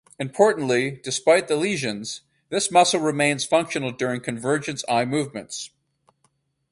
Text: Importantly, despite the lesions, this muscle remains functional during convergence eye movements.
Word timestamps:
Importantly, 0.17 0.99
despite 1.03 1.47
the 1.47 1.55
lesions, 1.55 2.21
this 2.49 2.71
muscle 2.71 2.99
remains 2.99 3.45
functional 3.45 3.91
during 3.91 4.19
convergence 4.19 4.83
eye 4.89 5.05
movements. 5.05 5.69